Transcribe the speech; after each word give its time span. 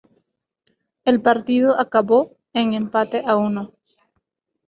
El 1.05 1.21
partido 1.21 1.79
acabó 1.79 2.35
en 2.53 2.73
empate 2.73 3.21
a 3.23 3.35
uno. 3.35 3.73